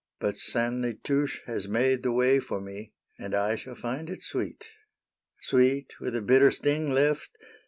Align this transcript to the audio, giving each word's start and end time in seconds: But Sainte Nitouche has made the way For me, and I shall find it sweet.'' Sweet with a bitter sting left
But 0.19 0.39
Sainte 0.39 0.81
Nitouche 0.97 1.43
has 1.45 1.67
made 1.67 2.01
the 2.01 2.11
way 2.11 2.39
For 2.39 2.59
me, 2.59 2.91
and 3.19 3.35
I 3.35 3.55
shall 3.55 3.75
find 3.75 4.09
it 4.09 4.23
sweet.'' 4.23 4.65
Sweet 5.49 5.93
with 5.99 6.15
a 6.15 6.23
bitter 6.23 6.49
sting 6.49 6.89
left 6.91 7.29